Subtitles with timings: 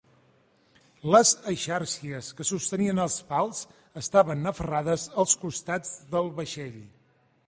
[1.15, 3.61] Les eixàrcies que sostenien els pals
[4.03, 6.81] estaven aferrades als costats del vaixell.